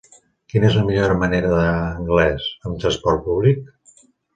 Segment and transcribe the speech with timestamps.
[0.53, 3.67] Quina és la millor manera d'anar a Anglès amb trasport públic?